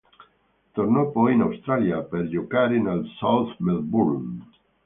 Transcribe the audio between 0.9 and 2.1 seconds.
poi in Australia,